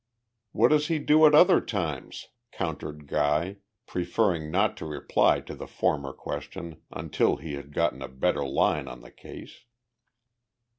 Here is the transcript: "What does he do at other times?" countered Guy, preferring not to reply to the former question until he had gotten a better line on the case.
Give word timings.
"What 0.51 0.69
does 0.69 0.87
he 0.87 0.97
do 0.97 1.27
at 1.27 1.35
other 1.35 1.61
times?" 1.63 2.29
countered 2.51 3.05
Guy, 3.05 3.57
preferring 3.85 4.49
not 4.49 4.75
to 4.77 4.85
reply 4.87 5.41
to 5.41 5.53
the 5.53 5.67
former 5.67 6.11
question 6.11 6.81
until 6.89 7.35
he 7.35 7.53
had 7.53 7.71
gotten 7.71 8.01
a 8.01 8.07
better 8.07 8.43
line 8.43 8.87
on 8.87 9.01
the 9.01 9.11
case. 9.11 9.63